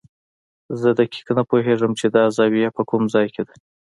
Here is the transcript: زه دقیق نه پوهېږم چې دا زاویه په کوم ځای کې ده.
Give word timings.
زه 0.81 0.89
دقیق 0.99 1.27
نه 1.37 1.43
پوهېږم 1.49 1.91
چې 1.99 2.05
دا 2.15 2.23
زاویه 2.37 2.69
په 2.77 2.81
کوم 2.89 3.03
ځای 3.13 3.27
کې 3.35 3.43
ده. 3.47 3.55